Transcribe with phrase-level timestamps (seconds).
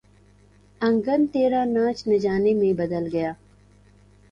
[0.81, 3.31] انگن ٹیڑھا ناچ نہ جانے میں بدل گیا